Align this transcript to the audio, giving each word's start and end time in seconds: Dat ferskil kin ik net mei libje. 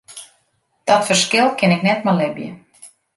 Dat 0.87 1.05
ferskil 1.09 1.47
kin 1.59 1.75
ik 1.75 1.81
net 1.89 2.03
mei 2.05 2.15
libje. 2.19 2.49